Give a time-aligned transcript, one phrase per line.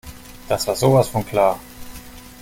[0.49, 1.59] Das war sowas von klar.